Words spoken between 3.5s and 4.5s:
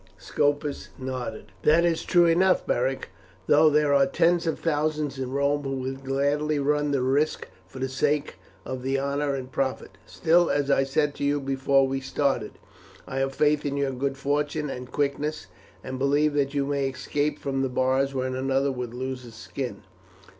there are tens